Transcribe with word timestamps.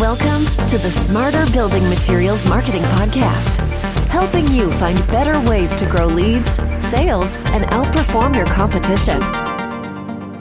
Welcome 0.00 0.46
to 0.68 0.78
the 0.78 0.90
Smarter 0.90 1.44
Building 1.52 1.86
Materials 1.90 2.46
Marketing 2.46 2.80
Podcast, 2.84 3.58
helping 4.08 4.50
you 4.50 4.72
find 4.78 4.96
better 5.08 5.38
ways 5.46 5.76
to 5.76 5.84
grow 5.84 6.06
leads, 6.06 6.52
sales, 6.80 7.36
and 7.52 7.66
outperform 7.66 8.34
your 8.34 8.46
competition. 8.46 9.22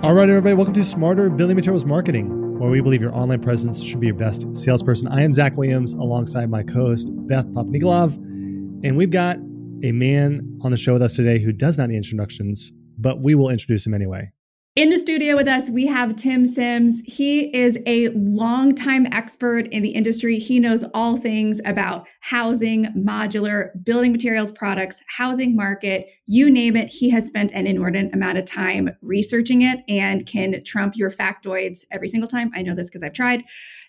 All 0.02 0.14
right, 0.14 0.30
everybody, 0.30 0.54
welcome 0.54 0.74
to 0.76 0.84
Smarter 0.86 1.30
Building 1.30 1.58
Materials 1.58 1.84
Marketing, 1.84 2.58
where 2.58 2.70
we 2.70 2.80
believe 2.80 3.02
your 3.02 3.14
online 3.14 3.42
presence 3.42 3.84
should 3.84 4.00
be 4.00 4.08
your 4.08 4.16
best 4.16 4.48
salesperson. 4.56 5.10
I 5.10 5.24
am 5.24 5.34
Zach 5.34 5.58
Williams 5.58 5.92
alongside 5.92 6.50
my 6.50 6.64
co 6.64 6.76
host, 6.76 7.10
Beth 7.28 7.48
Popnikolov, 7.48 8.16
and 8.16 8.96
we've 8.96 9.12
got 9.12 9.40
a 9.84 9.92
man 9.92 10.58
on 10.62 10.72
the 10.72 10.78
show 10.78 10.94
with 10.94 11.02
us 11.02 11.18
today 11.18 11.38
who 11.38 11.52
does 11.52 11.78
not 11.78 11.90
need 11.90 11.98
introductions, 11.98 12.72
but 12.98 13.22
we 13.22 13.36
will 13.36 13.50
introduce 13.50 13.86
him 13.86 13.94
anyway. 13.94 14.32
In 14.80 14.88
the 14.88 14.98
studio 14.98 15.36
with 15.36 15.50
us, 15.50 15.70
we 15.70 15.88
have 15.88 16.16
Tim 16.16 16.46
Seims. 16.46 17.02
He 17.04 17.54
is 17.54 17.78
a 17.86 18.08
longtime 18.16 19.08
expert 19.08 19.68
in 19.74 19.84
the 19.84 19.90
industry. 19.90 20.40
He 20.40 20.58
knows 20.58 20.86
all 20.94 21.18
things 21.18 21.60
about 21.66 22.08
housing, 22.22 22.86
modular, 22.96 23.72
building 23.84 24.14
materials 24.14 24.54
products, 24.54 25.02
housing 25.18 25.54
market, 25.54 26.06
you 26.28 26.50
name 26.50 26.78
it. 26.78 26.94
He 26.94 27.10
has 27.10 27.28
spent 27.28 27.52
an 27.52 27.68
inordinate 27.68 28.16
amount 28.16 28.38
of 28.38 28.46
time 28.46 28.92
researching 29.02 29.64
it 29.64 29.80
and 29.90 30.26
can 30.26 30.64
trump 30.64 30.96
your 30.96 31.12
factoids 31.12 31.80
every 31.92 32.08
single 32.08 32.30
time. 32.30 32.50
I 32.56 32.62
know 32.62 32.74
this 32.74 32.88
because 32.88 33.04
I've 33.04 33.12
tried. 33.12 33.44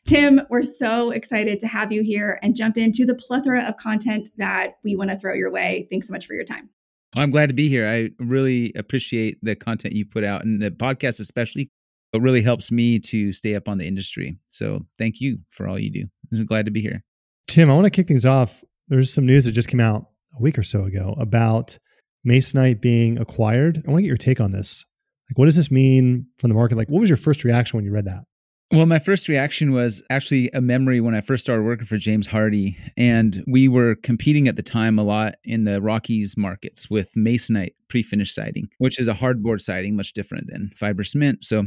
Tim, 0.06 0.40
we're 0.50 0.64
so 0.64 1.12
excited 1.12 1.60
to 1.60 1.68
have 1.68 1.92
you 1.92 2.02
here 2.02 2.40
and 2.42 2.56
jump 2.56 2.76
into 2.76 3.06
the 3.06 3.14
plethora 3.14 3.62
of 3.62 3.76
content 3.76 4.30
that 4.38 4.78
we 4.82 4.96
want 4.96 5.10
to 5.10 5.18
throw 5.20 5.34
your 5.34 5.52
way. 5.52 5.86
Thanks 5.88 6.08
so 6.08 6.12
much 6.12 6.26
for 6.26 6.34
your 6.34 6.44
time. 6.44 6.70
I'm 7.14 7.30
glad 7.30 7.48
to 7.48 7.54
be 7.54 7.68
here. 7.68 7.88
I 7.88 8.10
really 8.22 8.72
appreciate 8.76 9.38
the 9.42 9.56
content 9.56 9.94
you 9.94 10.04
put 10.04 10.24
out 10.24 10.44
and 10.44 10.62
the 10.62 10.70
podcast, 10.70 11.20
especially. 11.20 11.70
It 12.12 12.22
really 12.22 12.42
helps 12.42 12.72
me 12.72 12.98
to 13.00 13.32
stay 13.32 13.54
up 13.54 13.68
on 13.68 13.78
the 13.78 13.86
industry. 13.86 14.36
So 14.50 14.86
thank 14.98 15.20
you 15.20 15.38
for 15.50 15.68
all 15.68 15.78
you 15.78 15.90
do. 15.90 16.04
I'm 16.32 16.46
glad 16.46 16.66
to 16.66 16.70
be 16.70 16.80
here. 16.80 17.04
Tim, 17.46 17.70
I 17.70 17.74
want 17.74 17.84
to 17.84 17.90
kick 17.90 18.08
things 18.08 18.26
off. 18.26 18.62
There's 18.88 19.12
some 19.12 19.26
news 19.26 19.44
that 19.44 19.52
just 19.52 19.68
came 19.68 19.80
out 19.80 20.06
a 20.36 20.42
week 20.42 20.58
or 20.58 20.62
so 20.62 20.84
ago 20.84 21.14
about 21.18 21.78
Masonite 22.26 22.80
being 22.80 23.18
acquired. 23.18 23.82
I 23.86 23.90
want 23.90 23.98
to 23.98 24.02
get 24.02 24.08
your 24.08 24.16
take 24.16 24.40
on 24.40 24.52
this. 24.52 24.84
Like, 25.28 25.38
what 25.38 25.46
does 25.46 25.56
this 25.56 25.70
mean 25.70 26.26
from 26.36 26.50
the 26.50 26.54
market? 26.54 26.76
Like, 26.76 26.88
what 26.88 27.00
was 27.00 27.08
your 27.08 27.16
first 27.16 27.44
reaction 27.44 27.76
when 27.76 27.84
you 27.84 27.92
read 27.92 28.06
that? 28.06 28.24
Well, 28.72 28.86
my 28.86 29.00
first 29.00 29.26
reaction 29.26 29.72
was 29.72 30.00
actually 30.10 30.48
a 30.54 30.60
memory 30.60 31.00
when 31.00 31.12
I 31.12 31.22
first 31.22 31.42
started 31.42 31.64
working 31.64 31.86
for 31.86 31.96
James 31.96 32.28
Hardie. 32.28 32.76
And 32.96 33.42
we 33.48 33.66
were 33.66 33.96
competing 33.96 34.46
at 34.46 34.54
the 34.54 34.62
time 34.62 34.96
a 34.96 35.02
lot 35.02 35.34
in 35.42 35.64
the 35.64 35.82
Rockies 35.82 36.36
markets 36.36 36.88
with 36.88 37.08
Masonite 37.16 37.74
pre 37.88 38.04
finished 38.04 38.32
siding, 38.32 38.68
which 38.78 39.00
is 39.00 39.08
a 39.08 39.14
hardboard 39.14 39.60
siding, 39.60 39.96
much 39.96 40.12
different 40.12 40.46
than 40.46 40.70
fiber 40.76 41.02
cement. 41.02 41.44
So 41.44 41.64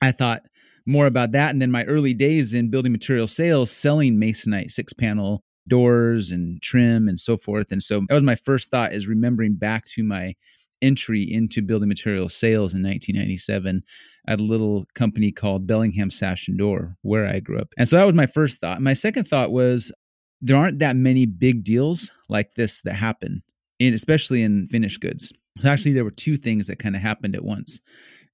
I 0.00 0.12
thought 0.12 0.42
more 0.86 1.06
about 1.06 1.32
that. 1.32 1.50
And 1.50 1.60
then 1.60 1.72
my 1.72 1.82
early 1.84 2.14
days 2.14 2.54
in 2.54 2.70
building 2.70 2.92
material 2.92 3.26
sales, 3.26 3.72
selling 3.72 4.16
Masonite 4.16 4.70
six 4.70 4.92
panel 4.92 5.42
doors 5.66 6.30
and 6.30 6.62
trim 6.62 7.08
and 7.08 7.18
so 7.18 7.36
forth. 7.36 7.72
And 7.72 7.82
so 7.82 8.02
that 8.08 8.14
was 8.14 8.22
my 8.22 8.36
first 8.36 8.70
thought 8.70 8.94
is 8.94 9.08
remembering 9.08 9.56
back 9.56 9.84
to 9.86 10.04
my 10.04 10.34
entry 10.82 11.22
into 11.22 11.62
building 11.62 11.88
material 11.88 12.28
sales 12.28 12.74
in 12.74 12.82
1997 12.82 13.82
at 14.28 14.40
a 14.40 14.42
little 14.42 14.86
company 14.94 15.30
called 15.32 15.66
Bellingham 15.66 16.10
Sash 16.10 16.48
and 16.48 16.58
Door, 16.58 16.96
where 17.02 17.26
I 17.26 17.40
grew 17.40 17.58
up. 17.58 17.68
And 17.78 17.88
so 17.88 17.96
that 17.96 18.04
was 18.04 18.14
my 18.14 18.26
first 18.26 18.60
thought. 18.60 18.80
My 18.80 18.92
second 18.92 19.28
thought 19.28 19.52
was 19.52 19.92
there 20.40 20.56
aren't 20.56 20.80
that 20.80 20.96
many 20.96 21.26
big 21.26 21.64
deals 21.64 22.10
like 22.28 22.54
this 22.56 22.80
that 22.82 22.94
happen, 22.94 23.42
in, 23.78 23.94
especially 23.94 24.42
in 24.42 24.66
finished 24.66 25.00
goods. 25.00 25.32
So 25.60 25.68
actually, 25.68 25.92
there 25.92 26.04
were 26.04 26.10
two 26.10 26.36
things 26.36 26.66
that 26.66 26.78
kind 26.78 26.96
of 26.96 27.02
happened 27.02 27.34
at 27.34 27.44
once. 27.44 27.80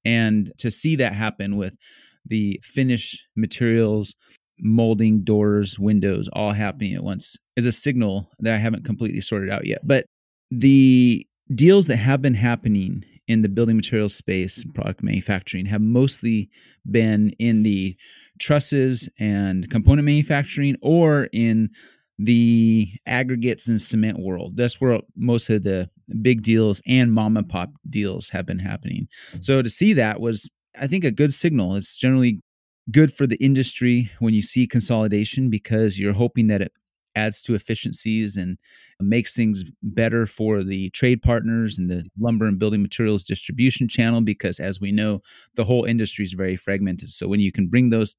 And 0.05 0.53
to 0.59 0.70
see 0.70 0.97
that 0.97 1.15
happen 1.15 1.57
with 1.57 1.75
the 2.27 2.61
finished 2.65 3.23
materials, 3.37 4.15
molding, 4.59 5.23
doors, 5.25 5.79
windows, 5.79 6.29
all 6.33 6.53
happening 6.53 6.95
at 6.95 7.05
once 7.05 7.37
is 7.57 7.67
a 7.67 7.73
signal 7.73 8.31
that 8.41 8.55
I 8.55 8.59
haven't 8.59 8.85
completely 8.85 9.20
sorted 9.20 9.51
out 9.51 9.67
yet. 9.67 9.87
But 9.87 10.07
the 10.51 11.27
deals 11.55 11.86
that 11.86 11.97
have 11.97 12.23
been 12.23 12.35
happening 12.35 13.05
in 13.33 13.43
the 13.43 13.48
building 13.48 13.77
materials 13.77 14.15
space, 14.15 14.63
product 14.75 15.03
manufacturing, 15.03 15.67
have 15.67 15.81
mostly 15.81 16.51
been 16.91 17.31
in 17.39 17.63
the 17.63 17.97
trusses 18.39 19.09
and 19.19 19.70
component 19.70 20.05
manufacturing 20.05 20.77
or 20.83 21.29
in 21.33 21.70
the 22.19 22.93
aggregates 23.07 23.69
and 23.69 23.81
cement 23.81 24.19
world. 24.19 24.57
That's 24.57 24.81
where 24.81 25.01
most 25.17 25.48
of 25.48 25.63
the 25.63 25.89
big 26.20 26.43
deals 26.43 26.83
and 26.87 27.13
mom 27.13 27.37
and 27.37 27.48
pop 27.48 27.70
deals 27.89 28.29
have 28.31 28.45
been 28.45 28.59
happening. 28.59 29.09
So 29.41 29.63
to 29.63 29.70
see 29.70 29.95
that 29.95 30.20
was, 30.20 30.49
I 30.79 30.87
think, 30.87 31.05
a 31.05 31.11
good 31.11 31.33
signal. 31.33 31.75
It's 31.77 31.97
generally 31.97 32.43
good 32.91 33.14
for 33.14 33.27
the 33.27 33.37
industry 33.37 34.11
when 34.19 34.35
you 34.35 34.43
see 34.43 34.67
consolidation 34.67 35.49
because 35.49 35.99
you're 35.99 36.13
hoping 36.13 36.49
that 36.49 36.61
it 36.61 36.73
adds 37.14 37.42
to 37.42 37.55
efficiencies 37.55 38.36
and 38.36 38.58
makes 39.00 39.34
things 39.34 39.64
better 39.83 40.27
for 40.27 40.62
the 40.62 40.90
trade 40.90 41.23
partners 41.23 41.78
and 41.78 41.90
the 41.90 42.05
lumber 42.18 42.46
and 42.46 42.58
building 42.58 42.83
materials 42.83 43.24
distribution 43.24 43.89
channel 43.89 44.20
because 44.20 44.61
as 44.61 44.80
we 44.80 44.92
know 44.92 45.20
the 45.55 45.64
whole 45.64 45.84
industry 45.84 46.24
is 46.24 46.33
very 46.33 46.56
fragmented. 46.56 47.11
So 47.11 47.28
when 47.28 47.40
you 47.40 47.52
can 47.52 47.68
bring 47.68 47.90
those 47.90 48.14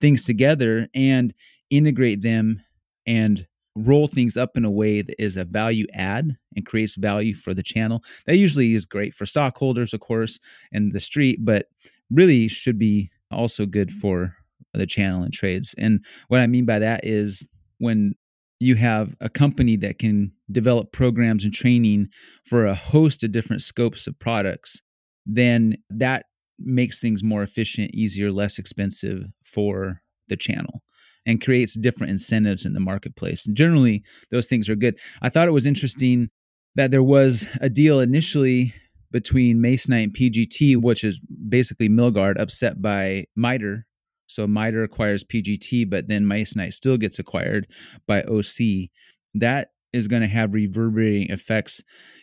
things 0.00 0.24
together 0.24 0.88
and 0.94 1.32
integrate 1.70 2.22
them 2.22 2.62
and 3.06 3.46
roll 3.74 4.06
things 4.06 4.36
up 4.36 4.56
in 4.56 4.64
a 4.64 4.70
way 4.70 5.02
that 5.02 5.22
is 5.22 5.36
a 5.36 5.44
value 5.44 5.86
add 5.92 6.36
and 6.54 6.64
creates 6.64 6.94
value 6.96 7.34
for 7.34 7.52
the 7.52 7.62
channel 7.62 8.02
that 8.24 8.36
usually 8.36 8.74
is 8.74 8.86
great 8.86 9.12
for 9.12 9.26
stockholders 9.26 9.92
of 9.92 10.00
course 10.00 10.38
and 10.72 10.92
the 10.92 11.00
street 11.00 11.44
but 11.44 11.66
really 12.10 12.48
should 12.48 12.78
be 12.78 13.10
also 13.30 13.66
good 13.66 13.92
for 13.92 14.34
the 14.72 14.86
channel 14.86 15.22
and 15.22 15.32
trades. 15.32 15.74
And 15.78 16.04
what 16.28 16.40
i 16.40 16.46
mean 16.46 16.64
by 16.64 16.78
that 16.78 17.04
is 17.04 17.46
when 17.78 18.14
you 18.58 18.76
have 18.76 19.14
a 19.20 19.28
company 19.28 19.76
that 19.76 19.98
can 19.98 20.32
develop 20.50 20.92
programs 20.92 21.44
and 21.44 21.52
training 21.52 22.08
for 22.44 22.66
a 22.66 22.74
host 22.74 23.22
of 23.22 23.32
different 23.32 23.62
scopes 23.62 24.06
of 24.06 24.18
products, 24.18 24.80
then 25.26 25.76
that 25.90 26.26
makes 26.58 27.00
things 27.00 27.22
more 27.22 27.42
efficient, 27.42 27.94
easier, 27.94 28.32
less 28.32 28.58
expensive 28.58 29.24
for 29.44 30.00
the 30.28 30.36
channel 30.36 30.82
and 31.26 31.44
creates 31.44 31.74
different 31.74 32.10
incentives 32.10 32.64
in 32.64 32.72
the 32.72 32.80
marketplace. 32.80 33.46
And 33.46 33.56
generally, 33.56 34.04
those 34.30 34.46
things 34.46 34.68
are 34.68 34.76
good. 34.76 34.98
I 35.20 35.28
thought 35.28 35.48
it 35.48 35.52
was 35.52 35.66
interesting 35.66 36.30
that 36.76 36.90
there 36.90 37.02
was 37.02 37.46
a 37.60 37.68
deal 37.68 38.00
initially 38.00 38.74
between 39.10 39.58
Masonite 39.58 40.04
and 40.04 40.14
PGT, 40.14 40.76
which 40.76 41.02
is 41.02 41.20
basically 41.48 41.88
Milgard 41.88 42.40
upset 42.40 42.80
by 42.80 43.24
MITER 43.34 43.85
so 44.26 44.46
MITER 44.46 44.82
acquires 44.82 45.24
PGT, 45.24 45.88
but 45.88 46.08
then 46.08 46.24
Masonite 46.24 46.72
still 46.72 46.96
gets 46.96 47.18
acquired 47.18 47.66
by 48.06 48.22
OC. 48.22 48.90
That 49.34 49.70
is 49.92 50.08
going 50.08 50.22
to 50.22 50.28
have 50.28 50.54
reverberating 50.54 51.30
effects. 51.30 51.82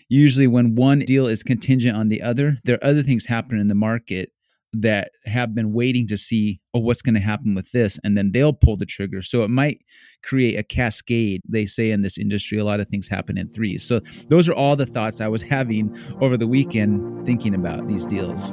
Usually, 0.10 0.48
when 0.48 0.76
one 0.76 1.00
deal 1.00 1.28
is 1.28 1.44
contingent 1.44 1.98
on 1.98 2.10
the 2.10 2.22
other, 2.22 2.60
there 2.64 2.76
are 2.76 2.84
other 2.84 3.04
things 3.04 3.26
happening 3.26 3.62
in 3.62 3.68
the 3.68 3.76
market 3.76 4.30
that 4.74 5.12
have 5.26 5.54
been 5.54 5.72
waiting 5.72 6.08
to 6.08 6.18
see, 6.18 6.60
oh, 6.74 6.80
what's 6.80 7.04
going 7.04 7.14
to 7.14 7.22
happen 7.22 7.54
with 7.54 7.72
this? 7.72 8.00
And 8.04 8.18
then 8.18 8.32
they'll 8.32 8.54
pull 8.54 8.76
the 8.76 8.88
trigger. 8.88 9.22
So 9.22 9.44
it 9.44 9.50
might 9.50 9.80
create 10.24 10.58
a 10.58 10.64
cascade. 10.64 11.42
They 11.48 11.68
say 11.68 11.92
in 11.92 12.02
this 12.02 12.18
industry, 12.18 12.58
a 12.58 12.66
lot 12.66 12.80
of 12.80 12.88
things 12.88 13.08
happen 13.08 13.38
in 13.38 13.52
threes. 13.54 13.84
So 13.84 14.02
those 14.30 14.50
are 14.50 14.54
all 14.54 14.76
the 14.76 14.88
thoughts 14.88 15.22
I 15.22 15.28
was 15.28 15.44
having 15.44 15.96
over 16.20 16.38
the 16.38 16.48
weekend 16.48 17.26
thinking 17.26 17.54
about 17.54 17.88
these 17.88 18.06
deals. 18.06 18.50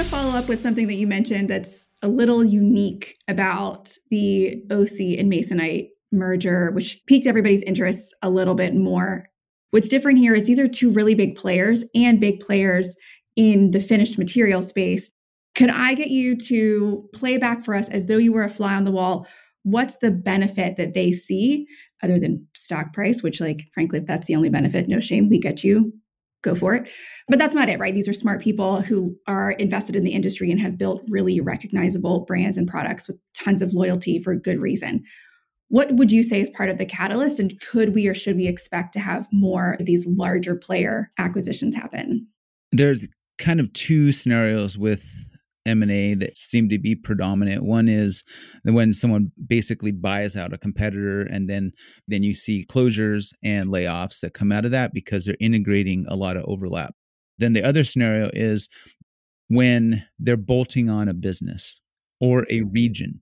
To 0.00 0.06
follow 0.06 0.34
up 0.34 0.48
with 0.48 0.62
something 0.62 0.86
that 0.86 0.94
you 0.94 1.06
mentioned 1.06 1.50
that's 1.50 1.86
a 2.00 2.08
little 2.08 2.42
unique 2.42 3.18
about 3.28 3.92
the 4.10 4.62
OC 4.70 5.18
and 5.18 5.30
Masonite 5.30 5.88
merger, 6.10 6.70
which 6.70 7.02
piqued 7.06 7.26
everybody's 7.26 7.60
interest 7.64 8.14
a 8.22 8.30
little 8.30 8.54
bit 8.54 8.74
more. 8.74 9.26
What's 9.72 9.90
different 9.90 10.18
here 10.18 10.34
is 10.34 10.44
these 10.44 10.58
are 10.58 10.66
two 10.66 10.90
really 10.90 11.14
big 11.14 11.36
players 11.36 11.84
and 11.94 12.18
big 12.18 12.40
players 12.40 12.94
in 13.36 13.72
the 13.72 13.78
finished 13.78 14.16
material 14.16 14.62
space. 14.62 15.10
Could 15.54 15.68
I 15.68 15.92
get 15.92 16.08
you 16.08 16.34
to 16.46 17.06
play 17.12 17.36
back 17.36 17.62
for 17.62 17.74
us 17.74 17.86
as 17.90 18.06
though 18.06 18.16
you 18.16 18.32
were 18.32 18.44
a 18.44 18.48
fly 18.48 18.76
on 18.76 18.84
the 18.84 18.92
wall? 18.92 19.26
What's 19.64 19.98
the 19.98 20.10
benefit 20.10 20.78
that 20.78 20.94
they 20.94 21.12
see 21.12 21.66
other 22.02 22.18
than 22.18 22.46
stock 22.56 22.94
price, 22.94 23.22
which, 23.22 23.38
like, 23.38 23.64
frankly, 23.74 23.98
if 23.98 24.06
that's 24.06 24.28
the 24.28 24.34
only 24.34 24.48
benefit, 24.48 24.88
no 24.88 24.98
shame, 24.98 25.28
we 25.28 25.38
get 25.38 25.62
you 25.62 25.92
go 26.42 26.54
for 26.54 26.74
it. 26.74 26.88
But 27.28 27.38
that's 27.38 27.54
not 27.54 27.68
it, 27.68 27.78
right? 27.78 27.94
These 27.94 28.08
are 28.08 28.12
smart 28.12 28.40
people 28.40 28.82
who 28.82 29.16
are 29.26 29.52
invested 29.52 29.96
in 29.96 30.04
the 30.04 30.12
industry 30.12 30.50
and 30.50 30.60
have 30.60 30.78
built 30.78 31.02
really 31.08 31.40
recognizable 31.40 32.20
brands 32.20 32.56
and 32.56 32.66
products 32.68 33.08
with 33.08 33.18
tons 33.34 33.62
of 33.62 33.74
loyalty 33.74 34.18
for 34.22 34.34
good 34.34 34.60
reason. 34.60 35.02
What 35.68 35.94
would 35.94 36.10
you 36.10 36.22
say 36.22 36.40
is 36.40 36.50
part 36.50 36.68
of 36.68 36.78
the 36.78 36.86
catalyst? 36.86 37.38
And 37.38 37.60
could 37.60 37.94
we 37.94 38.08
or 38.08 38.14
should 38.14 38.36
we 38.36 38.48
expect 38.48 38.92
to 38.94 39.00
have 39.00 39.28
more 39.30 39.76
of 39.78 39.86
these 39.86 40.06
larger 40.06 40.56
player 40.56 41.12
acquisitions 41.18 41.76
happen? 41.76 42.26
There's 42.72 43.06
kind 43.38 43.60
of 43.60 43.72
two 43.72 44.10
scenarios 44.10 44.76
with 44.76 45.29
M&A 45.66 46.14
that 46.14 46.38
seem 46.38 46.68
to 46.70 46.78
be 46.78 46.94
predominant. 46.94 47.62
One 47.62 47.88
is 47.88 48.24
when 48.62 48.92
someone 48.94 49.32
basically 49.46 49.92
buys 49.92 50.36
out 50.36 50.52
a 50.52 50.58
competitor 50.58 51.22
and 51.22 51.48
then 51.48 51.72
then 52.08 52.22
you 52.22 52.34
see 52.34 52.66
closures 52.68 53.32
and 53.42 53.68
layoffs 53.68 54.20
that 54.20 54.34
come 54.34 54.52
out 54.52 54.64
of 54.64 54.70
that 54.70 54.92
because 54.94 55.24
they're 55.24 55.36
integrating 55.38 56.06
a 56.08 56.16
lot 56.16 56.36
of 56.36 56.44
overlap. 56.46 56.94
Then 57.38 57.52
the 57.52 57.62
other 57.62 57.84
scenario 57.84 58.30
is 58.32 58.68
when 59.48 60.06
they're 60.18 60.36
bolting 60.36 60.88
on 60.88 61.08
a 61.08 61.14
business 61.14 61.78
or 62.20 62.46
a 62.50 62.62
region. 62.62 63.20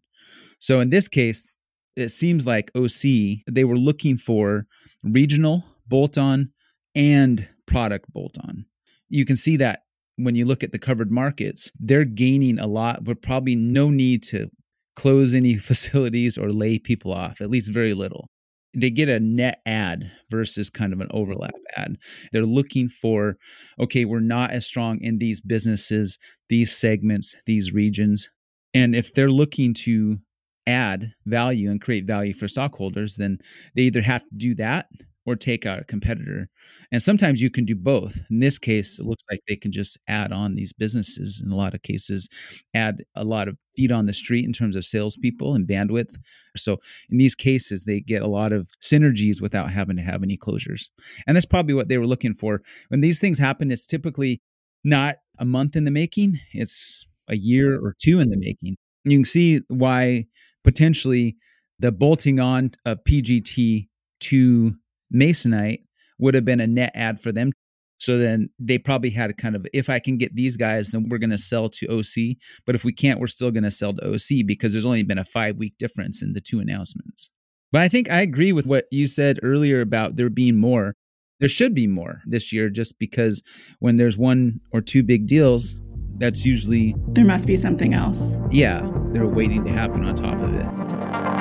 So 0.61 0.81
in 0.81 0.91
this 0.91 1.09
case, 1.09 1.53
it 1.97 2.11
seems 2.11 2.47
like 2.47 2.71
OC, 2.77 3.43
they 3.51 3.65
were 3.65 3.79
looking 3.79 4.17
for 4.17 4.67
regional 5.03 5.65
bolt 5.87 6.17
on 6.19 6.51
and 6.95 7.49
product 7.67 8.13
bolt 8.13 8.37
on. 8.41 8.67
You 9.09 9.25
can 9.25 9.37
see 9.37 9.57
that 9.57 9.83
when 10.19 10.35
you 10.35 10.45
look 10.45 10.65
at 10.65 10.73
the 10.73 10.79
covered 10.79 11.11
markets, 11.11 11.71
they're 11.79 12.05
gaining 12.05 12.59
a 12.59 12.67
lot, 12.67 13.05
but 13.05 13.23
probably 13.23 13.55
no 13.55 13.89
need 13.89 14.23
to 14.25 14.49
close 14.97 15.35
any 15.35 15.57
facilities 15.71 16.37
or 16.37 16.53
lay 16.53 16.79
people 16.79 17.13
off, 17.13 17.41
at 17.41 17.51
least 17.51 17.73
very 17.73 17.95
little. 17.95 18.29
They 18.77 18.91
get 18.91 19.09
a 19.09 19.19
net 19.19 19.61
add 19.65 20.11
versus 20.31 20.69
kind 20.69 20.93
of 20.93 21.01
an 21.01 21.09
overlap 21.11 21.55
add. 21.75 21.97
They're 22.33 22.45
looking 22.45 22.89
for, 22.89 23.37
okay, 23.81 24.05
we're 24.05 24.21
not 24.21 24.51
as 24.51 24.67
strong 24.67 24.99
in 25.01 25.19
these 25.19 25.41
businesses, 25.41 26.19
these 26.49 26.77
segments, 26.77 27.35
these 27.47 27.73
regions. 27.73 28.29
And 28.75 28.95
if 28.95 29.15
they're 29.15 29.31
looking 29.31 29.73
to 29.85 30.19
add 30.67 31.13
value 31.25 31.71
and 31.71 31.81
create 31.81 32.07
value 32.07 32.35
for 32.35 32.47
stockholders, 32.47 33.17
then 33.17 33.39
they 33.75 33.83
either 33.83 34.03
have 34.03 34.23
to 34.23 34.37
do 34.37 34.55
that 34.57 34.87
or 35.29 35.37
take 35.37 35.67
out 35.67 35.81
a 35.81 35.85
competitor. 35.85 36.49
And 36.91 37.03
sometimes 37.03 37.43
you 37.43 37.51
can 37.51 37.67
do 37.67 37.75
both. 37.75 38.19
In 38.31 38.41
this 38.41 38.59
case, 38.59 38.99
it 38.99 39.05
looks 39.05 39.23
like 39.31 39.41
they 39.47 39.57
can 39.57 39.71
just 39.71 39.99
add 40.09 40.33
on 40.33 40.55
these 40.55 40.73
businesses 40.73 41.43
in 41.45 41.53
a 41.53 41.55
lot 41.55 41.75
of 41.75 41.83
cases, 41.83 42.31
add 42.73 43.05
a 43.15 43.25
lot 43.25 43.47
of 43.47 43.59
feet 43.77 43.93
on 43.93 44.07
the 44.07 44.15
street 44.15 44.47
in 44.47 44.55
terms 44.55 44.75
of 44.75 44.87
salespeople 44.87 45.55
and 45.55 45.69
bandwidth. 45.69 46.17
So 46.57 46.79
in 47.11 47.19
these 47.19 47.35
cases, 47.35 47.85
they 47.85 48.01
get 48.01 48.23
a 48.23 48.27
lot 48.27 48.53
of 48.53 48.69
synergies 48.83 49.43
without 49.43 49.71
having 49.71 49.97
to 49.97 50.03
have 50.03 50.23
any 50.23 50.39
closures. 50.39 50.87
And 51.27 51.37
that's 51.37 51.45
probably 51.45 51.75
what 51.75 51.89
they 51.89 51.99
were 51.99 52.07
looking 52.07 52.33
for. 52.33 52.63
When 52.89 53.03
these 53.03 53.21
things 53.21 53.39
happen, 53.39 53.71
it's 53.71 53.85
typically 53.85 54.41
not 54.83 55.17
a 55.39 55.45
month 55.45 55.77
in 55.77 55.85
the 55.85 55.91
making, 55.91 56.41
it's 56.55 57.05
a 57.29 57.37
year 57.37 57.79
or 57.79 57.95
two 58.01 58.19
in 58.19 58.31
the 58.31 58.39
making. 58.39 58.77
And 59.05 59.13
you 59.13 59.19
can 59.19 59.25
see 59.27 59.61
why 59.69 60.25
potentially 60.65 61.37
the 61.79 61.93
bolting 61.93 62.41
on 62.41 62.71
of 62.87 63.05
PGT 63.05 63.89
to 64.21 64.75
Masonite 65.15 65.83
would 66.19 66.35
have 66.35 66.45
been 66.45 66.61
a 66.61 66.67
net 66.67 66.93
add 66.95 67.21
for 67.21 67.33
them. 67.33 67.53
So 67.99 68.17
then 68.17 68.51
they 68.61 68.79
probably 68.79 69.11
had 69.11 69.31
a 69.31 69.35
kind 69.35 69.57
of 69.57 69.67
if 69.73 69.91
I 69.91 69.99
can 69.99 70.19
get 70.19 70.35
these 70.35 70.57
guys, 70.57 70.91
then 70.91 71.09
we're 71.09 71.19
going 71.19 71.31
to 71.31 71.39
sell 71.39 71.69
to 71.69 71.87
OC. 71.89 72.37
But 72.65 72.75
if 72.75 72.85
we 72.85 72.93
can't, 72.93 73.19
we're 73.19 73.27
still 73.27 73.51
going 73.51 73.65
to 73.65 73.71
sell 73.71 73.93
to 73.95 74.15
OC 74.15 74.47
because 74.47 74.73
there's 74.73 74.85
only 74.85 75.03
been 75.03 75.19
a 75.19 75.25
five 75.25 75.57
week 75.57 75.75
difference 75.79 76.23
in 76.23 76.33
the 76.33 76.41
two 76.41 76.61
announcements. 76.61 77.29
But 77.73 77.83
I 77.83 77.89
think 77.89 78.09
I 78.09 78.23
agree 78.23 78.53
with 78.53 78.67
what 78.67 78.87
you 78.91 79.07
said 79.07 79.41
earlier 79.43 79.81
about 79.81 80.17
there 80.17 80.31
being 80.31 80.57
more. 80.57 80.95
There 81.41 81.49
should 81.49 81.75
be 81.75 81.87
more 81.87 82.23
this 82.25 82.53
year 82.53 82.69
just 82.69 82.99
because 82.99 83.43
when 83.79 83.97
there's 83.97 84.17
one 84.17 84.61
or 84.73 84.81
two 84.81 85.03
big 85.03 85.27
deals, 85.27 85.77
that's 86.19 86.45
usually. 86.45 86.95
There 87.09 87.25
must 87.25 87.47
be 87.47 87.57
something 87.57 87.95
else. 87.95 88.37
Yeah, 88.51 88.91
they're 89.13 89.27
waiting 89.27 89.65
to 89.65 89.71
happen 89.71 90.05
on 90.05 90.15
top 90.15 90.41
of 90.41 90.55
it. 90.55 91.38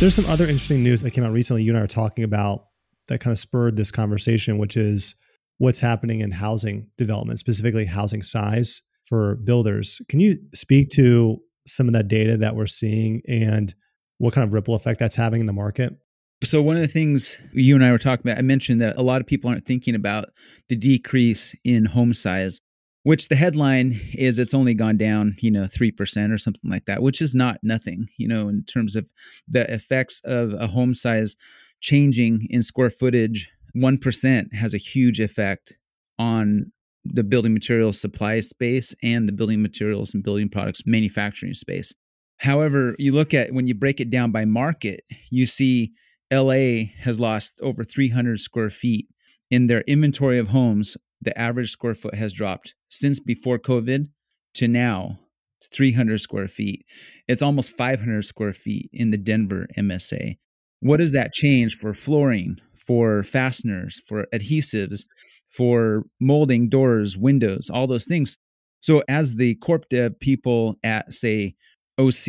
There's 0.00 0.14
some 0.14 0.26
other 0.26 0.44
interesting 0.44 0.84
news 0.84 1.02
that 1.02 1.10
came 1.10 1.24
out 1.24 1.32
recently. 1.32 1.64
You 1.64 1.72
and 1.72 1.78
I 1.78 1.80
were 1.80 1.88
talking 1.88 2.22
about 2.22 2.66
that 3.08 3.18
kind 3.18 3.32
of 3.32 3.38
spurred 3.40 3.76
this 3.76 3.90
conversation, 3.90 4.56
which 4.56 4.76
is 4.76 5.16
what's 5.56 5.80
happening 5.80 6.20
in 6.20 6.30
housing 6.30 6.86
development, 6.96 7.40
specifically 7.40 7.84
housing 7.84 8.22
size 8.22 8.80
for 9.06 9.34
builders. 9.34 10.00
Can 10.08 10.20
you 10.20 10.38
speak 10.54 10.90
to 10.90 11.38
some 11.66 11.88
of 11.88 11.94
that 11.94 12.06
data 12.06 12.36
that 12.36 12.54
we're 12.54 12.68
seeing 12.68 13.22
and 13.26 13.74
what 14.18 14.34
kind 14.34 14.46
of 14.46 14.52
ripple 14.52 14.76
effect 14.76 15.00
that's 15.00 15.16
having 15.16 15.40
in 15.40 15.46
the 15.46 15.52
market? 15.52 15.94
So, 16.44 16.62
one 16.62 16.76
of 16.76 16.82
the 16.82 16.86
things 16.86 17.36
you 17.52 17.74
and 17.74 17.84
I 17.84 17.90
were 17.90 17.98
talking 17.98 18.24
about, 18.24 18.38
I 18.38 18.42
mentioned 18.42 18.80
that 18.80 18.96
a 18.96 19.02
lot 19.02 19.20
of 19.20 19.26
people 19.26 19.50
aren't 19.50 19.66
thinking 19.66 19.96
about 19.96 20.26
the 20.68 20.76
decrease 20.76 21.56
in 21.64 21.86
home 21.86 22.14
size 22.14 22.60
which 23.02 23.28
the 23.28 23.36
headline 23.36 24.00
is 24.14 24.38
it's 24.38 24.54
only 24.54 24.74
gone 24.74 24.96
down, 24.96 25.36
you 25.40 25.50
know, 25.50 25.64
3% 25.64 26.32
or 26.32 26.38
something 26.38 26.70
like 26.70 26.84
that, 26.86 27.02
which 27.02 27.22
is 27.22 27.34
not 27.34 27.58
nothing, 27.62 28.08
you 28.16 28.28
know, 28.28 28.48
in 28.48 28.64
terms 28.64 28.96
of 28.96 29.06
the 29.46 29.72
effects 29.72 30.20
of 30.24 30.52
a 30.54 30.66
home 30.66 30.92
size 30.92 31.36
changing 31.80 32.46
in 32.50 32.62
square 32.62 32.90
footage. 32.90 33.48
1% 33.76 34.54
has 34.54 34.74
a 34.74 34.78
huge 34.78 35.20
effect 35.20 35.74
on 36.18 36.72
the 37.04 37.22
building 37.22 37.54
materials 37.54 38.00
supply 38.00 38.40
space 38.40 38.94
and 39.02 39.28
the 39.28 39.32
building 39.32 39.62
materials 39.62 40.12
and 40.12 40.22
building 40.22 40.48
products 40.48 40.82
manufacturing 40.84 41.54
space. 41.54 41.94
However, 42.38 42.94
you 42.98 43.12
look 43.12 43.34
at 43.34 43.52
when 43.52 43.66
you 43.66 43.74
break 43.74 44.00
it 44.00 44.10
down 44.10 44.32
by 44.32 44.44
market, 44.44 45.04
you 45.30 45.46
see 45.46 45.92
LA 46.32 46.86
has 47.00 47.18
lost 47.18 47.58
over 47.62 47.84
300 47.84 48.40
square 48.40 48.70
feet 48.70 49.08
in 49.50 49.66
their 49.66 49.80
inventory 49.82 50.38
of 50.38 50.48
homes 50.48 50.96
the 51.20 51.38
average 51.38 51.70
square 51.70 51.94
foot 51.94 52.14
has 52.14 52.32
dropped 52.32 52.74
since 52.88 53.20
before 53.20 53.58
COVID 53.58 54.06
to 54.54 54.68
now 54.68 55.18
300 55.72 56.20
square 56.20 56.48
feet. 56.48 56.84
It's 57.26 57.42
almost 57.42 57.76
500 57.76 58.24
square 58.24 58.52
feet 58.52 58.90
in 58.92 59.10
the 59.10 59.16
Denver 59.16 59.66
MSA. 59.76 60.36
What 60.80 60.98
does 60.98 61.12
that 61.12 61.32
change 61.32 61.76
for 61.76 61.92
flooring, 61.92 62.58
for 62.76 63.22
fasteners, 63.22 64.00
for 64.06 64.26
adhesives, 64.32 65.00
for 65.50 66.04
molding 66.20 66.68
doors, 66.68 67.16
windows, 67.16 67.68
all 67.68 67.86
those 67.86 68.06
things? 68.06 68.36
So, 68.80 69.02
as 69.08 69.34
the 69.34 69.56
corp 69.56 69.88
dev 69.88 70.20
people 70.20 70.76
at, 70.84 71.12
say, 71.12 71.56
OC 71.98 72.28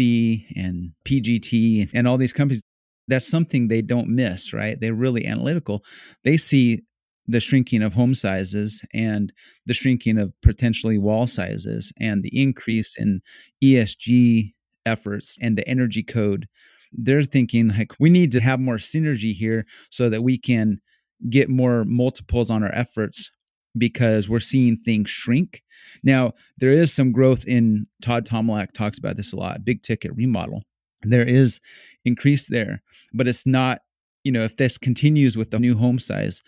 and 0.56 0.94
PGT 1.06 1.92
and 1.94 2.08
all 2.08 2.18
these 2.18 2.34
companies, 2.34 2.64
that's 3.08 3.28
something 3.28 3.68
they 3.68 3.84
don't 3.84 4.08
miss, 4.10 4.52
right? 4.52 4.80
They're 4.80 4.94
really 4.94 5.26
analytical. 5.26 5.84
They 6.24 6.38
see 6.38 6.82
the 7.30 7.40
shrinking 7.40 7.84
of 7.84 7.94
home 7.94 8.16
sizes 8.16 8.84
and 8.94 9.32
the 9.66 9.74
shrinking 9.74 10.18
of 10.18 10.34
potentially 10.42 10.98
wall 10.98 11.28
sizes 11.28 11.94
and 12.00 12.24
the 12.24 12.42
increase 12.42 12.96
in 12.98 13.22
ESG 13.64 14.54
efforts 14.86 15.38
and 15.40 15.58
the 15.58 15.68
energy 15.68 16.02
code, 16.02 16.48
they're 16.92 17.24
thinking 17.24 17.68
like 17.70 17.92
we 18.00 18.10
need 18.10 18.32
to 18.32 18.42
have 18.42 18.60
more 18.60 18.78
synergy 18.78 19.34
here 19.34 19.66
so 19.92 20.10
that 20.10 20.24
we 20.24 20.38
can 20.40 20.80
get 21.30 21.50
more 21.50 21.86
multiples 21.86 22.50
on 22.50 22.64
our 22.64 22.74
efforts 22.74 23.30
because 23.78 24.28
we're 24.28 24.40
seeing 24.40 24.78
things 24.78 25.10
shrink. 25.12 25.62
Now, 26.04 26.34
there 26.58 26.72
is 26.72 26.92
some 26.92 27.12
growth 27.12 27.46
in 27.46 27.86
Todd 28.02 28.26
Tomalak 28.26 28.72
talks 28.74 28.98
about 28.98 29.18
this 29.18 29.34
a 29.34 29.36
lot, 29.36 29.64
big 29.64 29.84
ticket 29.84 30.12
remodel. 30.16 30.64
There 31.04 31.28
is 31.28 31.60
increase 32.06 32.48
there, 32.48 32.82
but 33.14 33.28
it's 33.28 33.46
not, 33.46 33.82
you 34.24 34.32
know, 34.32 34.44
if 34.44 34.58
this 34.58 34.80
continues 34.80 35.38
with 35.38 35.52
the 35.52 35.60
new 35.60 35.78
home 35.78 36.00
size, 36.00 36.42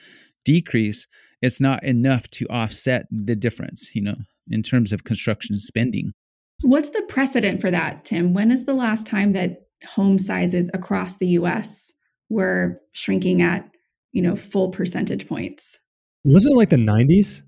decrease, 0.43 1.07
it's 1.41 1.59
not 1.59 1.83
enough 1.83 2.29
to 2.31 2.45
offset 2.47 3.07
the 3.11 3.35
difference, 3.35 3.89
you 3.93 4.01
know, 4.01 4.15
in 4.49 4.63
terms 4.63 4.91
of 4.91 5.03
construction 5.03 5.57
spending. 5.57 6.13
What's 6.61 6.89
the 6.89 7.01
precedent 7.03 7.61
for 7.61 7.71
that, 7.71 8.05
Tim? 8.05 8.33
When 8.33 8.51
is 8.51 8.65
the 8.65 8.73
last 8.73 9.07
time 9.07 9.33
that 9.33 9.67
home 9.87 10.19
sizes 10.19 10.69
across 10.73 11.17
the 11.17 11.27
US 11.27 11.91
were 12.29 12.79
shrinking 12.91 13.41
at, 13.41 13.69
you 14.11 14.21
know, 14.21 14.35
full 14.35 14.69
percentage 14.69 15.27
points? 15.27 15.79
Wasn't 16.23 16.53
it 16.53 16.57
like 16.57 16.69
the 16.69 16.75
90s? 16.75 17.41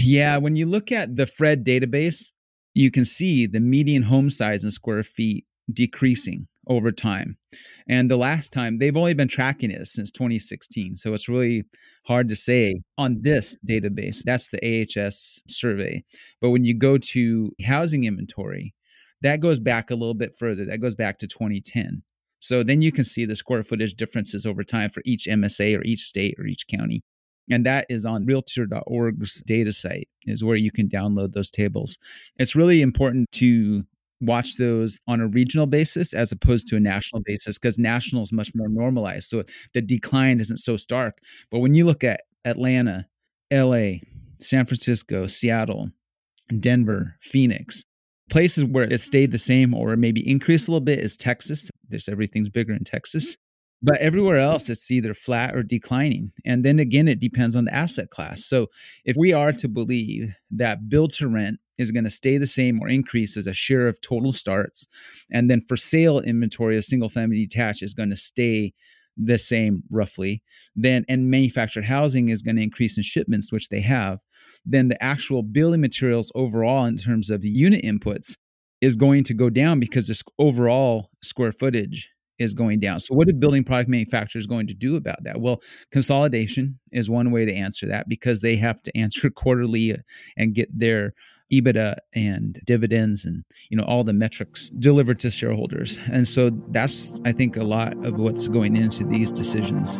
Yeah, 0.00 0.36
when 0.36 0.54
you 0.54 0.66
look 0.66 0.92
at 0.92 1.16
the 1.16 1.26
Fred 1.26 1.64
database, 1.64 2.30
you 2.74 2.90
can 2.90 3.04
see 3.04 3.46
the 3.46 3.60
median 3.60 4.04
home 4.04 4.30
size 4.30 4.64
in 4.64 4.70
square 4.70 5.02
feet 5.02 5.44
decreasing 5.70 6.46
over 6.68 6.92
time. 6.92 7.36
And 7.88 8.10
the 8.10 8.16
last 8.16 8.52
time 8.52 8.78
they've 8.78 8.96
only 8.96 9.14
been 9.14 9.28
tracking 9.28 9.70
it 9.70 9.86
since 9.86 10.10
2016. 10.10 10.96
So 10.96 11.14
it's 11.14 11.28
really 11.28 11.64
hard 12.06 12.28
to 12.28 12.36
say 12.36 12.82
on 12.96 13.22
this 13.22 13.56
database. 13.66 14.22
That's 14.24 14.48
the 14.48 14.60
AHS 14.62 15.42
survey. 15.48 16.04
But 16.40 16.50
when 16.50 16.64
you 16.64 16.74
go 16.74 16.98
to 16.98 17.52
housing 17.64 18.04
inventory, 18.04 18.74
that 19.22 19.40
goes 19.40 19.60
back 19.60 19.90
a 19.90 19.94
little 19.94 20.14
bit 20.14 20.36
further. 20.38 20.64
That 20.64 20.80
goes 20.80 20.94
back 20.94 21.18
to 21.18 21.26
2010. 21.26 22.02
So 22.40 22.64
then 22.64 22.82
you 22.82 22.90
can 22.90 23.04
see 23.04 23.24
the 23.24 23.36
square 23.36 23.62
footage 23.62 23.94
differences 23.94 24.44
over 24.44 24.64
time 24.64 24.90
for 24.90 25.00
each 25.04 25.26
MSA 25.26 25.78
or 25.78 25.82
each 25.84 26.00
state 26.00 26.34
or 26.38 26.46
each 26.46 26.66
county. 26.66 27.02
And 27.50 27.64
that 27.66 27.86
is 27.88 28.04
on 28.04 28.26
realtor.org's 28.26 29.42
data 29.46 29.72
site, 29.72 30.08
is 30.24 30.42
where 30.42 30.56
you 30.56 30.70
can 30.70 30.88
download 30.88 31.32
those 31.32 31.50
tables. 31.50 31.98
It's 32.38 32.56
really 32.56 32.82
important 32.82 33.30
to 33.32 33.84
watch 34.22 34.56
those 34.56 34.98
on 35.08 35.20
a 35.20 35.26
regional 35.26 35.66
basis 35.66 36.14
as 36.14 36.32
opposed 36.32 36.66
to 36.68 36.76
a 36.76 36.78
mm-hmm. 36.78 36.84
national 36.84 37.22
basis 37.24 37.58
because 37.58 37.78
national 37.78 38.22
is 38.22 38.32
much 38.32 38.52
more 38.54 38.68
normalized. 38.68 39.28
So 39.28 39.42
the 39.74 39.82
decline 39.82 40.40
isn't 40.40 40.58
so 40.58 40.76
stark. 40.76 41.18
But 41.50 41.58
when 41.58 41.74
you 41.74 41.84
look 41.84 42.04
at 42.04 42.22
Atlanta, 42.44 43.06
LA, 43.52 43.94
San 44.38 44.66
Francisco, 44.66 45.26
Seattle, 45.26 45.90
Denver, 46.58 47.16
Phoenix, 47.20 47.84
places 48.30 48.64
where 48.64 48.84
it 48.84 49.00
stayed 49.00 49.32
the 49.32 49.38
same 49.38 49.74
or 49.74 49.96
maybe 49.96 50.28
increased 50.28 50.68
a 50.68 50.70
little 50.70 50.84
bit 50.84 51.00
is 51.00 51.16
Texas. 51.16 51.70
There's 51.88 52.08
everything's 52.08 52.48
bigger 52.48 52.72
in 52.72 52.78
mm-hmm. 52.78 52.94
Texas. 52.94 53.36
But 53.84 53.98
everywhere 53.98 54.36
else, 54.36 54.70
it's 54.70 54.88
either 54.92 55.12
flat 55.12 55.56
or 55.56 55.64
declining. 55.64 56.30
And 56.44 56.64
then 56.64 56.78
again, 56.78 57.08
it 57.08 57.18
depends 57.18 57.56
on 57.56 57.64
the 57.64 57.74
asset 57.74 58.10
class. 58.10 58.44
So 58.44 58.68
if 59.04 59.16
we 59.16 59.32
are 59.32 59.52
to 59.54 59.68
believe 59.68 60.34
that 60.52 60.88
build 60.88 61.12
to 61.14 61.26
rent 61.26 61.58
is 61.82 61.90
going 61.90 62.04
to 62.04 62.10
stay 62.10 62.38
the 62.38 62.46
same 62.46 62.80
or 62.80 62.88
increase 62.88 63.36
as 63.36 63.46
a 63.46 63.52
share 63.52 63.86
of 63.88 64.00
total 64.00 64.32
starts. 64.32 64.86
And 65.30 65.50
then 65.50 65.60
for 65.60 65.76
sale 65.76 66.20
inventory, 66.20 66.78
a 66.78 66.82
single 66.82 67.08
family 67.08 67.44
detached 67.44 67.82
is 67.82 67.94
going 67.94 68.10
to 68.10 68.16
stay 68.16 68.72
the 69.16 69.38
same 69.38 69.82
roughly. 69.90 70.42
Then, 70.74 71.04
and 71.08 71.30
manufactured 71.30 71.84
housing 71.84 72.30
is 72.30 72.42
going 72.42 72.56
to 72.56 72.62
increase 72.62 72.96
in 72.96 73.02
shipments, 73.02 73.52
which 73.52 73.68
they 73.68 73.80
have. 73.80 74.20
Then 74.64 74.88
the 74.88 75.02
actual 75.02 75.42
building 75.42 75.80
materials 75.80 76.32
overall, 76.34 76.86
in 76.86 76.98
terms 76.98 77.28
of 77.28 77.42
the 77.42 77.50
unit 77.50 77.84
inputs, 77.84 78.36
is 78.80 78.96
going 78.96 79.24
to 79.24 79.34
go 79.34 79.50
down 79.50 79.80
because 79.80 80.08
this 80.08 80.22
overall 80.38 81.10
square 81.22 81.52
footage 81.52 82.10
is 82.42 82.54
going 82.54 82.80
down. 82.80 83.00
So, 83.00 83.14
what 83.14 83.28
are 83.28 83.32
building 83.32 83.64
product 83.64 83.88
manufacturers 83.88 84.46
going 84.46 84.66
to 84.66 84.74
do 84.74 84.96
about 84.96 85.22
that? 85.24 85.40
Well, 85.40 85.60
consolidation 85.90 86.78
is 86.90 87.08
one 87.08 87.30
way 87.30 87.44
to 87.44 87.52
answer 87.52 87.86
that 87.86 88.08
because 88.08 88.40
they 88.40 88.56
have 88.56 88.82
to 88.82 88.96
answer 88.96 89.30
quarterly 89.42 89.96
and 90.36 90.54
get 90.54 90.68
their 90.76 91.14
EBITDA 91.52 91.96
and 92.14 92.58
dividends 92.64 93.26
and 93.26 93.44
you 93.68 93.76
know 93.76 93.84
all 93.84 94.04
the 94.04 94.12
metrics 94.12 94.68
delivered 94.70 95.18
to 95.20 95.30
shareholders. 95.30 95.98
And 96.10 96.26
so 96.26 96.50
that's 96.68 97.14
I 97.24 97.32
think 97.32 97.56
a 97.56 97.64
lot 97.64 97.92
of 98.04 98.18
what's 98.18 98.48
going 98.48 98.76
into 98.76 99.04
these 99.04 99.30
decisions. 99.30 99.96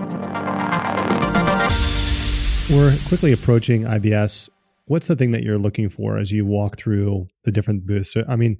We're 2.70 2.96
quickly 3.06 3.32
approaching 3.32 3.82
IBS. 3.82 4.48
What's 4.86 5.06
the 5.06 5.16
thing 5.16 5.32
that 5.32 5.42
you're 5.42 5.58
looking 5.58 5.88
for 5.88 6.18
as 6.18 6.32
you 6.32 6.46
walk 6.46 6.78
through 6.78 7.26
the 7.44 7.50
different 7.50 7.86
booths? 7.86 8.14
I 8.28 8.36
mean, 8.36 8.56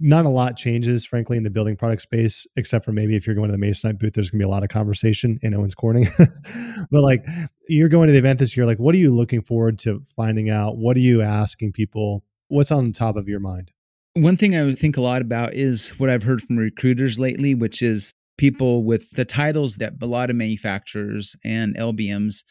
not 0.00 0.24
a 0.24 0.30
lot 0.30 0.56
changes, 0.56 1.04
frankly, 1.04 1.36
in 1.36 1.42
the 1.42 1.50
building 1.50 1.76
product 1.76 2.02
space, 2.02 2.46
except 2.56 2.84
for 2.84 2.92
maybe 2.92 3.16
if 3.16 3.26
you're 3.26 3.36
going 3.36 3.50
to 3.50 3.56
the 3.56 3.64
Masonite 3.64 3.98
booth, 3.98 4.14
there's 4.14 4.30
going 4.30 4.40
to 4.40 4.44
be 4.46 4.48
a 4.48 4.50
lot 4.50 4.62
of 4.62 4.70
conversation 4.70 5.38
in 5.42 5.54
Owens 5.54 5.74
Corning. 5.74 6.08
but 6.90 7.02
like 7.02 7.24
you're 7.68 7.88
going 7.90 8.06
to 8.06 8.12
the 8.12 8.18
event 8.18 8.38
this 8.38 8.56
year, 8.56 8.66
like 8.66 8.78
what 8.78 8.94
are 8.94 8.98
you 8.98 9.14
looking 9.14 9.42
forward 9.42 9.78
to 9.80 10.02
finding 10.16 10.48
out? 10.48 10.78
What 10.78 10.96
are 10.96 11.00
you 11.00 11.22
asking 11.22 11.72
people? 11.72 12.24
What's 12.48 12.70
on 12.70 12.86
the 12.88 12.92
top 12.92 13.16
of 13.16 13.28
your 13.28 13.40
mind? 13.40 13.70
One 14.14 14.36
thing 14.36 14.56
I 14.56 14.64
would 14.64 14.78
think 14.78 14.96
a 14.96 15.02
lot 15.02 15.22
about 15.22 15.54
is 15.54 15.90
what 15.90 16.10
I've 16.10 16.24
heard 16.24 16.42
from 16.42 16.56
recruiters 16.56 17.18
lately, 17.18 17.54
which 17.54 17.82
is 17.82 18.12
people 18.38 18.84
with 18.84 19.10
the 19.10 19.24
titles 19.24 19.76
that 19.76 19.92
a 20.00 20.06
lot 20.06 20.30
of 20.30 20.36
manufacturers 20.36 21.36
and 21.44 21.76
LBMs 21.76 22.42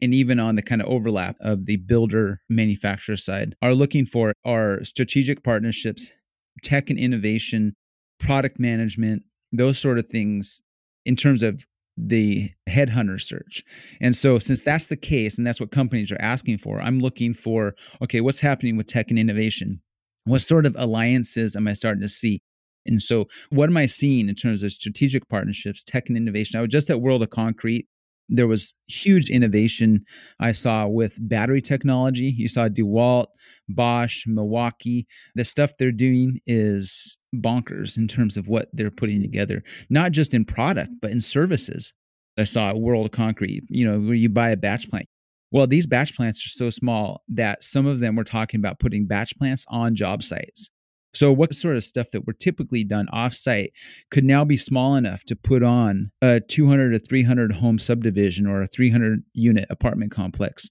and 0.00 0.14
even 0.14 0.38
on 0.38 0.54
the 0.54 0.62
kind 0.62 0.80
of 0.80 0.86
overlap 0.88 1.36
of 1.40 1.66
the 1.66 1.76
builder 1.76 2.40
manufacturer 2.48 3.16
side 3.16 3.54
are 3.60 3.74
looking 3.74 4.06
for 4.06 4.32
are 4.44 4.84
strategic 4.84 5.42
partnerships 5.42 6.12
tech 6.62 6.90
and 6.90 6.98
innovation, 6.98 7.74
product 8.18 8.58
management, 8.58 9.22
those 9.52 9.78
sort 9.78 9.98
of 9.98 10.08
things 10.08 10.60
in 11.04 11.16
terms 11.16 11.42
of 11.42 11.64
the 11.96 12.50
headhunter 12.68 13.20
search. 13.20 13.62
And 14.00 14.16
so, 14.16 14.38
since 14.38 14.62
that's 14.62 14.86
the 14.86 14.96
case, 14.96 15.36
and 15.36 15.46
that's 15.46 15.60
what 15.60 15.70
companies 15.70 16.10
are 16.10 16.20
asking 16.20 16.58
for, 16.58 16.80
I'm 16.80 17.00
looking 17.00 17.34
for 17.34 17.74
okay, 18.02 18.20
what's 18.20 18.40
happening 18.40 18.76
with 18.76 18.86
tech 18.86 19.10
and 19.10 19.18
innovation? 19.18 19.80
What 20.24 20.40
sort 20.40 20.66
of 20.66 20.76
alliances 20.78 21.56
am 21.56 21.68
I 21.68 21.72
starting 21.72 22.02
to 22.02 22.08
see? 22.08 22.40
And 22.86 23.00
so, 23.00 23.26
what 23.50 23.68
am 23.68 23.76
I 23.76 23.86
seeing 23.86 24.28
in 24.28 24.34
terms 24.34 24.62
of 24.62 24.72
strategic 24.72 25.28
partnerships, 25.28 25.82
tech 25.84 26.08
and 26.08 26.16
innovation? 26.16 26.58
I 26.58 26.62
was 26.62 26.70
just 26.70 26.90
at 26.90 27.00
World 27.00 27.22
of 27.22 27.30
Concrete 27.30 27.86
there 28.28 28.46
was 28.46 28.74
huge 28.86 29.28
innovation 29.28 30.04
I 30.40 30.52
saw 30.52 30.86
with 30.86 31.16
battery 31.18 31.60
technology. 31.60 32.34
You 32.36 32.48
saw 32.48 32.68
DeWalt, 32.68 33.26
Bosch, 33.68 34.24
Milwaukee. 34.26 35.06
The 35.34 35.44
stuff 35.44 35.72
they're 35.78 35.92
doing 35.92 36.40
is 36.46 37.18
bonkers 37.34 37.96
in 37.96 38.08
terms 38.08 38.36
of 38.36 38.48
what 38.48 38.68
they're 38.72 38.90
putting 38.90 39.22
together, 39.22 39.62
not 39.90 40.12
just 40.12 40.34
in 40.34 40.44
product, 40.44 40.92
but 41.00 41.10
in 41.10 41.20
services. 41.20 41.92
I 42.38 42.44
saw 42.44 42.74
World 42.74 43.12
Concrete, 43.12 43.64
you 43.68 43.86
know, 43.86 44.00
where 44.00 44.14
you 44.14 44.28
buy 44.28 44.50
a 44.50 44.56
batch 44.56 44.88
plant. 44.88 45.06
Well, 45.50 45.66
these 45.66 45.86
batch 45.86 46.16
plants 46.16 46.46
are 46.46 46.48
so 46.48 46.70
small 46.70 47.22
that 47.28 47.62
some 47.62 47.86
of 47.86 48.00
them 48.00 48.16
were 48.16 48.24
talking 48.24 48.58
about 48.58 48.80
putting 48.80 49.06
batch 49.06 49.36
plants 49.36 49.66
on 49.68 49.94
job 49.94 50.22
sites. 50.22 50.70
So, 51.14 51.30
what 51.30 51.54
sort 51.54 51.76
of 51.76 51.84
stuff 51.84 52.10
that 52.12 52.26
were 52.26 52.32
typically 52.32 52.84
done 52.84 53.06
offsite 53.12 53.68
could 54.10 54.24
now 54.24 54.44
be 54.44 54.56
small 54.56 54.96
enough 54.96 55.24
to 55.24 55.36
put 55.36 55.62
on 55.62 56.10
a 56.22 56.40
200 56.40 56.92
to 56.92 56.98
300 56.98 57.52
home 57.52 57.78
subdivision 57.78 58.46
or 58.46 58.62
a 58.62 58.66
300 58.66 59.22
unit 59.34 59.66
apartment 59.70 60.10
complex 60.10 60.70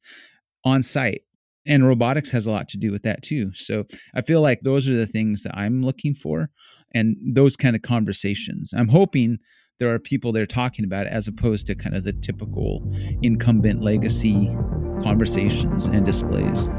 on 0.66 0.84
site? 0.84 1.22
And 1.68 1.88
robotics 1.88 2.32
has 2.32 2.48
a 2.48 2.52
lot 2.52 2.68
to 2.70 2.78
do 2.78 2.92
with 2.92 3.04
that 3.04 3.22
too. 3.22 3.52
So, 3.54 3.84
I 4.16 4.22
feel 4.22 4.42
like 4.42 4.62
those 4.62 4.90
are 4.90 4.98
the 4.98 5.08
things 5.08 5.44
that 5.44 5.56
I'm 5.56 5.84
looking 5.84 6.16
for 6.16 6.50
and 6.94 7.16
those 7.24 7.56
kind 7.56 7.76
of 7.76 7.82
conversations. 7.84 8.74
I'm 8.76 8.90
hoping 8.90 9.38
there 9.80 9.94
are 9.94 10.00
people 10.00 10.32
there 10.32 10.46
talking 10.46 10.86
about 10.86 11.08
it 11.08 11.14
as 11.14 11.28
opposed 11.28 11.66
to 11.68 11.76
kind 11.76 11.96
of 11.96 12.04
the 12.04 12.14
typical 12.14 12.84
incumbent 13.24 13.82
legacy 13.82 14.48
conversations 15.02 15.86
and 15.86 16.06
displays. 16.06 16.70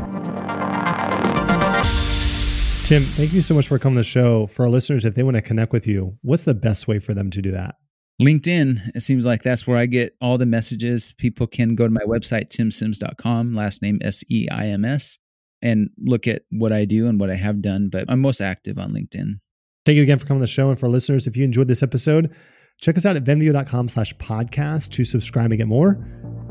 Tim, 2.93 3.05
thank 3.05 3.33
you 3.33 3.41
so 3.41 3.55
much 3.55 3.69
for 3.69 3.79
coming 3.79 3.97
to 3.97 4.01
the 4.01 4.05
show. 4.05 4.47
For 4.49 4.65
our 4.65 4.69
listeners, 4.69 5.07
if 5.07 5.15
they 5.15 5.23
want 5.23 5.37
to 5.37 5.41
connect 5.41 5.73
with 5.73 5.87
you, 5.87 6.19
what's 6.21 6.43
the 6.43 6.53
best 6.53 6.87
way 6.87 6.99
for 6.99 7.15
them 7.15 7.31
to 7.31 7.41
do 7.41 7.51
that? 7.53 7.77
LinkedIn, 8.21 8.91
it 8.95 9.01
seems 9.01 9.25
like 9.25 9.43
that's 9.43 9.67
where 9.67 9.79
I 9.79 9.87
get 9.87 10.15
all 10.21 10.37
the 10.37 10.45
messages. 10.45 11.15
People 11.17 11.47
can 11.47 11.75
go 11.75 11.85
to 11.85 11.91
my 11.91 12.03
website, 12.03 12.51
timseims.com, 12.55 13.55
last 13.55 13.81
name 13.81 13.99
S 14.03 14.23
E 14.31 14.47
I 14.53 14.67
M 14.67 14.85
S, 14.85 15.17
and 15.63 15.89
look 15.97 16.27
at 16.27 16.43
what 16.51 16.71
I 16.71 16.85
do 16.85 17.09
and 17.09 17.19
what 17.19 17.31
I 17.31 17.37
have 17.37 17.63
done. 17.63 17.89
But 17.89 18.05
I'm 18.11 18.21
most 18.21 18.43
active 18.43 18.79
on 18.79 18.93
LinkedIn. 18.93 19.41
Thank 19.87 19.97
you 19.97 20.03
again 20.03 20.19
for 20.19 20.27
coming 20.27 20.43
to 20.43 20.45
the 20.45 20.53
show. 20.53 20.69
And 20.69 20.79
for 20.79 20.91
listeners, 20.91 21.27
if 21.27 21.35
you 21.35 21.45
enjoyed 21.45 21.69
this 21.69 21.83
episode, 21.83 22.31
check 22.79 22.99
us 22.99 23.07
out 23.07 23.17
at 23.17 23.25
venveo.com 23.25 23.89
slash 23.89 24.13
podcast 24.17 24.91
to 24.91 25.07
subscribe 25.07 25.51
and 25.51 25.57
get 25.57 25.67
more. 25.67 25.93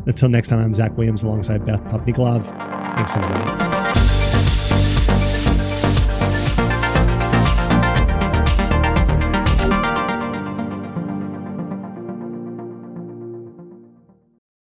Until 0.07 0.27
next 0.27 0.50
time, 0.50 0.60
I'm 0.60 0.74
Zach 0.74 0.98
Williams 0.98 1.21
alongside 1.21 1.67
Beth 1.67 1.81
Popnikolov. 1.81 2.45
Thanks, 2.95 3.15
everybody. 3.15 3.80